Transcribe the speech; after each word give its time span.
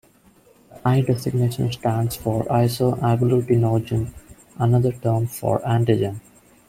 The 0.69 0.81
"I" 0.83 1.01
designation 1.01 1.71
stands 1.71 2.15
for 2.15 2.43
isoagglutinogen, 2.45 4.11
another 4.57 4.93
term 4.93 5.27
for 5.27 5.59
antigen. 5.61 6.19